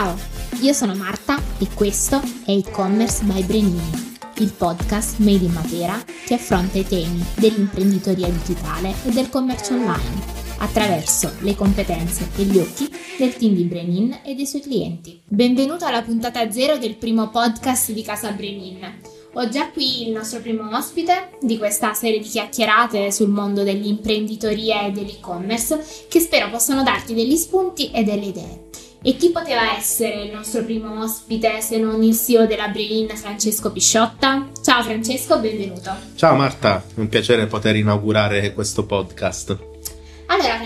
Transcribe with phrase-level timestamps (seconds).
[0.00, 0.16] Ciao,
[0.62, 6.32] io sono Marta e questo è e-commerce by Brenini, il podcast made in Matera che
[6.32, 10.22] affronta i temi dell'imprenditoria digitale e del commercio online
[10.56, 12.88] attraverso le competenze e gli occhi
[13.18, 15.20] del team di Brenin e dei suoi clienti.
[15.26, 19.00] Benvenuto alla puntata zero del primo podcast di Casa Brenin.
[19.34, 24.86] Ho già qui il nostro primo ospite di questa serie di chiacchierate sul mondo dell'imprenditoria
[24.86, 28.68] e dell'e-commerce che spero possano darti degli spunti e delle idee.
[29.02, 33.72] E chi poteva essere il nostro primo ospite se non il CEO della Brein, Francesco
[33.72, 34.50] Pisciotta?
[34.62, 35.90] Ciao Francesco, benvenuto.
[36.16, 39.69] Ciao Marta, è un piacere poter inaugurare questo podcast.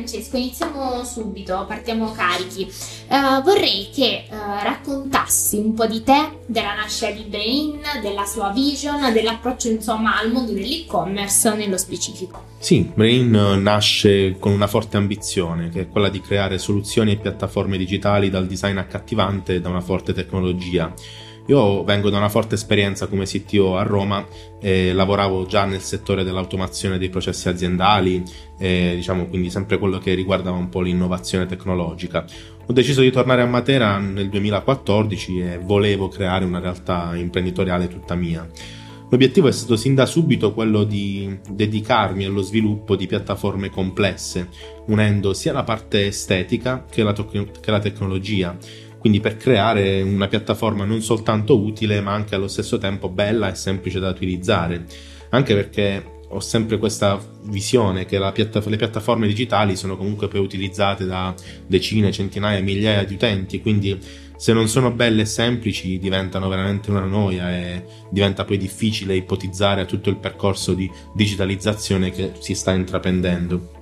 [0.00, 2.66] Francesco, iniziamo subito, partiamo carichi.
[3.08, 8.50] Uh, vorrei che uh, raccontassi un po' di te, della nascita di Brain, della sua
[8.50, 12.44] vision, dell'approccio insomma al mondo dell'e-commerce nello specifico.
[12.58, 13.30] Sì, Brain
[13.62, 18.46] nasce con una forte ambizione, che è quella di creare soluzioni e piattaforme digitali dal
[18.46, 20.92] design accattivante e da una forte tecnologia
[21.50, 24.24] io vengo da una forte esperienza come CTO a Roma,
[24.60, 28.22] e lavoravo già nel settore dell'automazione dei processi aziendali,
[28.56, 32.24] e, diciamo quindi sempre quello che riguardava un po' l'innovazione tecnologica.
[32.66, 38.14] Ho deciso di tornare a Matera nel 2014 e volevo creare una realtà imprenditoriale tutta
[38.14, 38.48] mia.
[39.08, 44.50] L'obiettivo è stato sin da subito quello di dedicarmi allo sviluppo di piattaforme complesse,
[44.86, 48.56] unendo sia la parte estetica che la, to- che la tecnologia
[49.00, 53.56] quindi per creare una piattaforma non soltanto utile ma anche allo stesso tempo bella e
[53.56, 54.84] semplice da utilizzare,
[55.30, 61.04] anche perché ho sempre questa visione che piatta- le piattaforme digitali sono comunque poi utilizzate
[61.04, 61.34] da
[61.66, 63.98] decine, centinaia, migliaia di utenti, quindi
[64.36, 69.86] se non sono belle e semplici diventano veramente una noia e diventa poi difficile ipotizzare
[69.86, 73.79] tutto il percorso di digitalizzazione che si sta intraprendendo.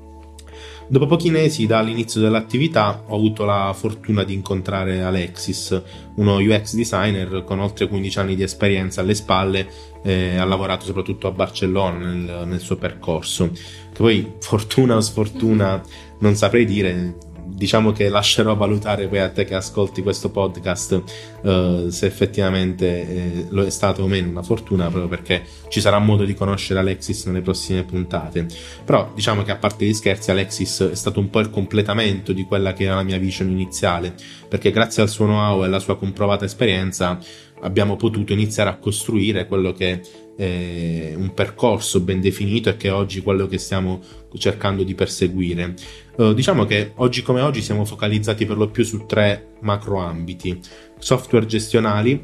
[0.91, 5.79] Dopo pochi mesi dall'inizio dell'attività ho avuto la fortuna di incontrare Alexis,
[6.15, 9.69] uno UX designer con oltre 15 anni di esperienza alle spalle,
[10.03, 13.51] eh, ha lavorato soprattutto a Barcellona nel, nel suo percorso.
[13.51, 15.83] Che poi fortuna o sfortuna
[16.21, 17.17] non saprei dire,
[17.59, 21.03] diciamo che lascerò valutare poi a te che ascolti questo podcast
[21.43, 25.99] uh, se effettivamente eh, lo è stato o meno una fortuna proprio perché ci sarà
[25.99, 28.47] modo di conoscere Alexis nelle prossime puntate.
[28.85, 32.45] Però diciamo che a parte gli scherzi Alexis è stato un po' il completamento di
[32.45, 34.15] quella che era la mia vision iniziale
[34.49, 37.19] perché grazie al suo know-how e alla sua comprovata esperienza
[37.63, 40.01] abbiamo potuto iniziare a costruire quello che
[40.39, 44.01] è un percorso ben definito e che è oggi quello che stiamo
[44.37, 45.75] cercando di perseguire.
[46.15, 50.61] Uh, diciamo che oggi come oggi siamo focalizzati per lo più su tre macro ambiti:
[51.01, 52.23] software gestionali,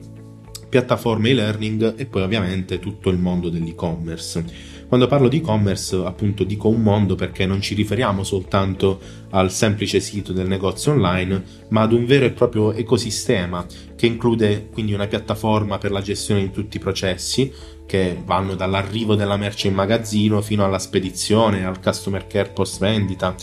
[0.69, 4.45] piattaforme e-learning e poi ovviamente tutto il mondo dell'e-commerce.
[4.89, 9.01] Quando parlo di e-commerce, appunto, dico un mondo perché non ci riferiamo soltanto
[9.31, 13.65] al semplice sito del negozio online, ma ad un vero e proprio ecosistema
[13.97, 17.53] che include quindi una piattaforma per la gestione di tutti i processi
[17.87, 23.35] che vanno dall'arrivo della merce in magazzino fino alla spedizione, al customer care post vendita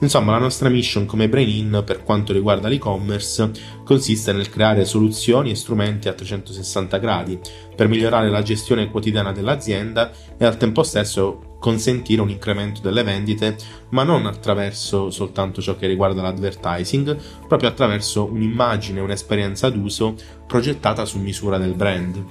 [0.00, 3.50] Insomma, la nostra mission come Brain-In per quanto riguarda l'e-commerce
[3.82, 7.38] consiste nel creare soluzioni e strumenti a 360 gradi
[7.74, 13.56] per migliorare la gestione quotidiana dell'azienda e al tempo stesso consentire un incremento delle vendite,
[13.88, 17.16] ma non attraverso soltanto ciò che riguarda l'advertising,
[17.48, 20.14] proprio attraverso un'immagine, un'esperienza d'uso
[20.46, 22.22] progettata su misura del brand.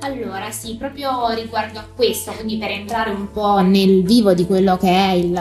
[0.00, 4.76] Allora, sì, proprio riguardo a questo, quindi per entrare un po' nel vivo di quello
[4.76, 5.38] che è il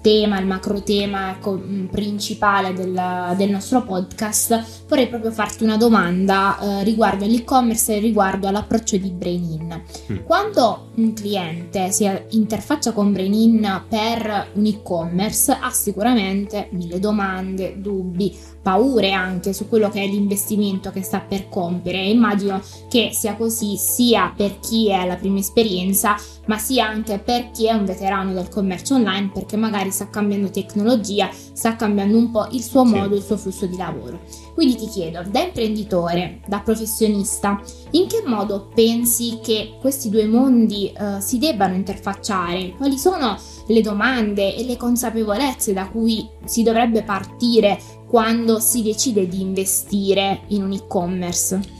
[0.00, 6.58] tema, il macro tema ecco, principale del, del, nostro podcast, vorrei proprio farti una domanda
[6.58, 9.82] eh, riguardo all'e-commerce e riguardo all'approccio di Brain-In.
[10.12, 10.16] Mm.
[10.24, 18.36] Quando un cliente si interfaccia con Brain-In per un e-commerce ha sicuramente mille domande, dubbi,
[18.62, 23.76] paure anche su quello che è l'investimento che sta per compiere immagino che sia così
[23.76, 26.16] sia per chi è alla prima esperienza
[26.46, 30.50] ma sia anche per chi è un veterano del commercio online perché magari sta cambiando
[30.50, 34.20] tecnologia, sta cambiando un po' il suo modo, il suo flusso di lavoro.
[34.54, 37.60] Quindi ti chiedo, da imprenditore, da professionista,
[37.92, 42.74] in che modo pensi che questi due mondi uh, si debbano interfacciare?
[42.76, 49.28] Quali sono le domande e le consapevolezze da cui si dovrebbe partire quando si decide
[49.28, 51.78] di investire in un e-commerce?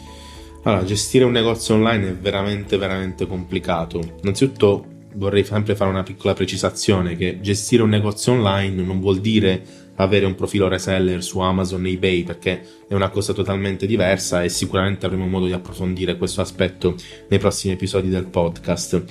[0.63, 3.99] Allora, gestire un negozio online è veramente, veramente complicato.
[4.23, 9.89] Innanzitutto vorrei sempre fare una piccola precisazione che gestire un negozio online non vuol dire
[9.97, 14.49] avere un profilo reseller su Amazon e eBay perché è una cosa totalmente diversa e
[14.49, 16.97] sicuramente avremo modo di approfondire questo aspetto
[17.29, 19.05] nei prossimi episodi del podcast.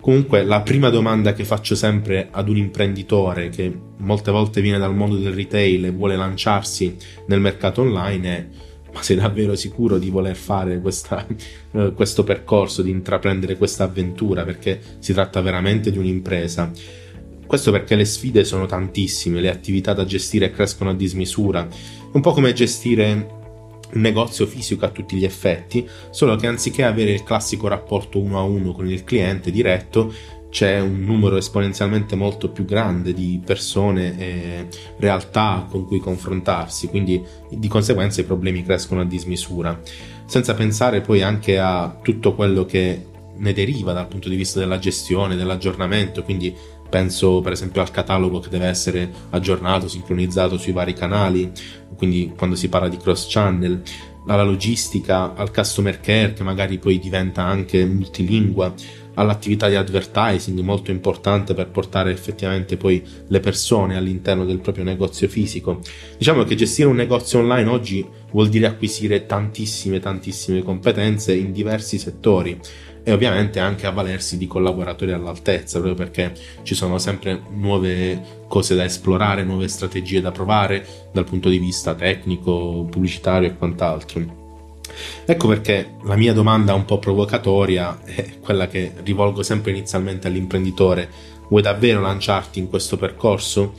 [0.00, 4.94] Comunque la prima domanda che faccio sempre ad un imprenditore che molte volte viene dal
[4.94, 6.94] mondo del retail e vuole lanciarsi
[7.26, 8.46] nel mercato online è
[8.94, 11.26] ma sei davvero sicuro di voler fare questa,
[11.72, 16.70] eh, questo percorso, di intraprendere questa avventura perché si tratta veramente di un'impresa.
[17.44, 21.66] Questo perché le sfide sono tantissime, le attività da gestire crescono a dismisura,
[22.12, 23.42] un po' come gestire
[23.92, 28.38] un negozio fisico a tutti gli effetti, solo che anziché avere il classico rapporto uno
[28.38, 30.12] a uno con il cliente diretto,
[30.54, 34.68] c'è un numero esponenzialmente molto più grande di persone e
[34.98, 37.20] realtà con cui confrontarsi, quindi
[37.50, 39.76] di conseguenza i problemi crescono a dismisura,
[40.26, 43.04] senza pensare poi anche a tutto quello che
[43.36, 46.54] ne deriva dal punto di vista della gestione, dell'aggiornamento, quindi
[46.88, 51.50] penso per esempio al catalogo che deve essere aggiornato, sincronizzato sui vari canali,
[51.96, 53.82] quindi quando si parla di cross channel,
[54.26, 58.72] alla logistica, al customer care che magari poi diventa anche multilingua,
[59.14, 65.28] all'attività di advertising molto importante per portare effettivamente poi le persone all'interno del proprio negozio
[65.28, 65.80] fisico.
[66.18, 71.98] Diciamo che gestire un negozio online oggi vuol dire acquisire tantissime tantissime competenze in diversi
[71.98, 72.58] settori
[73.04, 78.84] e ovviamente anche avvalersi di collaboratori all'altezza, proprio perché ci sono sempre nuove cose da
[78.84, 84.42] esplorare, nuove strategie da provare dal punto di vista tecnico, pubblicitario e quant'altro.
[85.26, 91.08] Ecco perché la mia domanda un po' provocatoria è quella che rivolgo sempre inizialmente all'imprenditore.
[91.48, 93.74] Vuoi davvero lanciarti in questo percorso?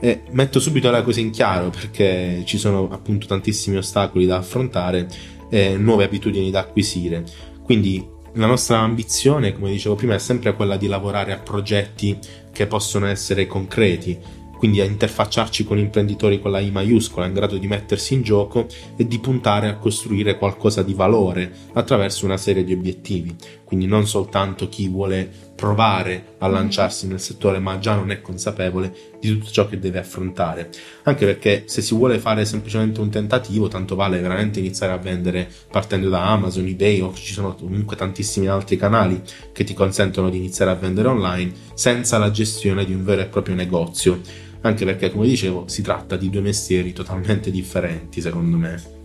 [0.00, 5.08] E metto subito la cosa in chiaro perché ci sono appunto tantissimi ostacoli da affrontare
[5.50, 7.24] e nuove abitudini da acquisire.
[7.62, 8.04] Quindi
[8.34, 12.18] la nostra ambizione, come dicevo prima, è sempre quella di lavorare a progetti
[12.50, 14.18] che possono essere concreti,
[14.56, 18.66] quindi a interfacciarci con imprenditori con la I maiuscola in grado di mettersi in gioco
[18.96, 23.34] e di puntare a costruire qualcosa di valore attraverso una serie di obiettivi.
[23.72, 25.26] Quindi non soltanto chi vuole
[25.56, 29.98] provare a lanciarsi nel settore ma già non è consapevole di tutto ciò che deve
[29.98, 30.68] affrontare.
[31.04, 35.48] Anche perché se si vuole fare semplicemente un tentativo, tanto vale veramente iniziare a vendere
[35.70, 39.22] partendo da Amazon, eBay o ci sono comunque tantissimi altri canali
[39.52, 43.26] che ti consentono di iniziare a vendere online senza la gestione di un vero e
[43.26, 44.20] proprio negozio
[44.60, 49.01] anche perché come dicevo si tratta di due mestieri totalmente differenti secondo me.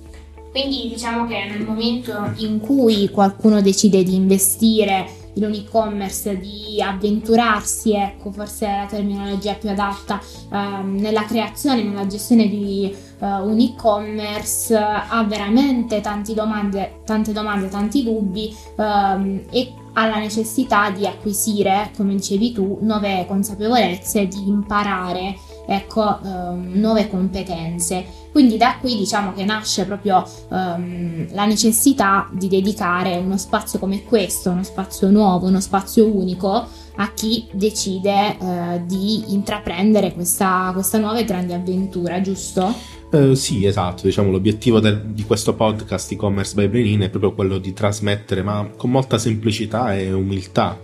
[0.57, 6.81] Quindi diciamo che nel momento in cui qualcuno decide di investire in un e-commerce, di
[6.81, 10.19] avventurarsi, ecco forse è la terminologia più adatta,
[10.51, 17.69] ehm, nella creazione, nella gestione di uh, un e-commerce, ha veramente tante domande, tante domande,
[17.69, 24.47] tanti dubbi ehm, e ha la necessità di acquisire, come dicevi tu, nuove consapevolezze, di
[24.47, 25.35] imparare
[25.67, 28.05] ecco, um, nuove competenze.
[28.31, 34.03] Quindi da qui diciamo che nasce proprio um, la necessità di dedicare uno spazio come
[34.03, 36.67] questo, uno spazio nuovo, uno spazio unico
[36.99, 42.73] a chi decide uh, di intraprendere questa, questa nuova e grande avventura, giusto?
[43.11, 47.57] Uh, sì, esatto, diciamo l'obiettivo del, di questo podcast e-commerce by Brenin è proprio quello
[47.57, 50.77] di trasmettere, ma con molta semplicità e umiltà,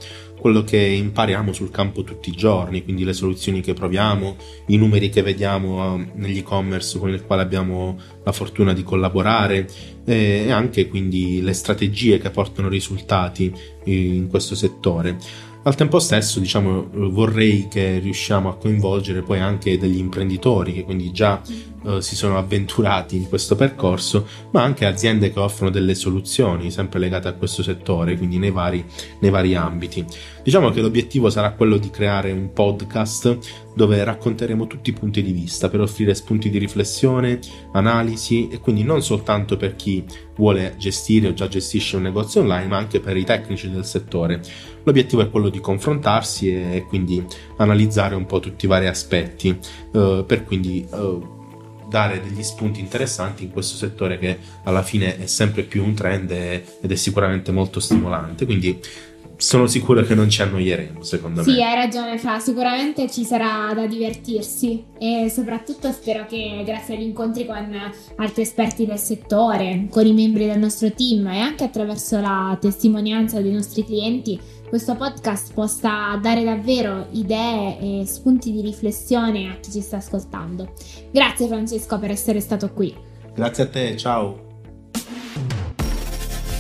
[0.44, 4.36] quello che impariamo sul campo tutti i giorni, quindi le soluzioni che proviamo,
[4.68, 9.66] i numeri che vediamo uh, negli e-commerce con il quale abbiamo la fortuna di collaborare
[10.04, 13.54] e anche quindi le strategie che portano risultati
[13.86, 15.18] in questo settore.
[15.66, 21.14] Al tempo stesso, diciamo, vorrei che riusciamo a coinvolgere poi anche degli imprenditori che quindi
[21.14, 21.42] già
[21.86, 27.00] eh, si sono avventurati in questo percorso, ma anche aziende che offrono delle soluzioni sempre
[27.00, 28.84] legate a questo settore, quindi nei vari,
[29.20, 30.06] nei vari ambiti.
[30.44, 33.38] Diciamo che l'obiettivo sarà quello di creare un podcast
[33.74, 37.40] dove racconteremo tutti i punti di vista per offrire spunti di riflessione,
[37.72, 40.04] analisi e quindi non soltanto per chi
[40.36, 44.42] vuole gestire o già gestisce un negozio online, ma anche per i tecnici del settore.
[44.84, 47.24] L'obiettivo è quello di confrontarsi e quindi
[47.58, 49.58] analizzare un po' tutti i vari aspetti,
[49.94, 51.20] eh, per quindi eh,
[51.88, 56.32] dare degli spunti interessanti in questo settore che alla fine è sempre più un trend
[56.32, 58.46] ed è sicuramente molto stimolante.
[58.46, 58.80] Quindi
[59.44, 61.56] sono sicuro che non ci annoieremo, secondo sì, me.
[61.56, 62.40] Sì, hai ragione, Fra.
[62.40, 67.78] Sicuramente ci sarà da divertirsi e soprattutto spero che grazie agli incontri con
[68.16, 73.42] altri esperti del settore, con i membri del nostro team e anche attraverso la testimonianza
[73.42, 79.72] dei nostri clienti, questo podcast possa dare davvero idee e spunti di riflessione a chi
[79.72, 80.72] ci sta ascoltando.
[81.12, 82.96] Grazie Francesco per essere stato qui.
[83.36, 84.43] Grazie a te, ciao.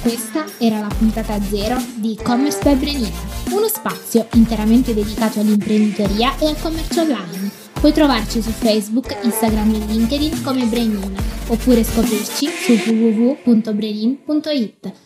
[0.03, 3.15] Questa era la puntata zero di e-commerce per Brenina,
[3.51, 7.49] uno spazio interamente dedicato all'imprenditoria e al commercio online.
[7.71, 11.07] Puoi trovarci su Facebook, Instagram e LinkedIn come Brenina,
[11.47, 12.73] oppure scoprirci su
[13.45, 14.93] www.brenin.it.